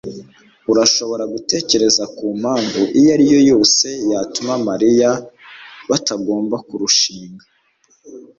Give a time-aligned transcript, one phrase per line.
[0.71, 5.09] Urashobora gutekereza ku mpamvu iyo ari yo yose yatuma na Mariya
[5.89, 7.45] batagomba kurushinga?